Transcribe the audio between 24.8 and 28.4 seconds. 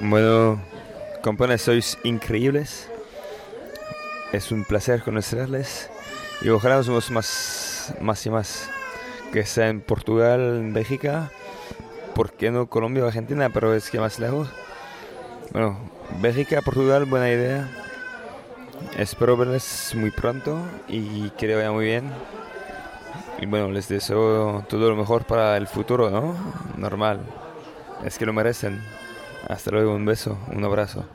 lo mejor para el futuro, ¿no? Normal. Es que lo